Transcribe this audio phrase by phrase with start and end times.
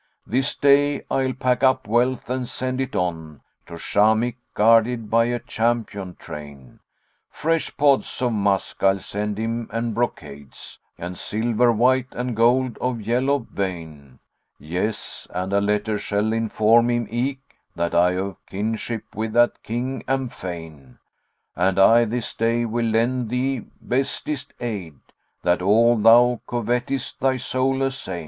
[0.25, 5.25] This day I'll pack up wealth, and send it on * To Shαmikh, guarded by
[5.25, 6.79] a champion train;
[7.29, 12.79] Fresh pods of musk I'll send him and brocades, * And silver white and gold
[12.81, 14.17] of yellow vein:
[14.57, 19.61] Yes, and a letter shall inform him eke * That I of kinship with that
[19.61, 20.97] King am fain:
[21.55, 27.37] And I this day will lend thee bestest aid, * That all thou covetest thy
[27.37, 28.19] soul assain.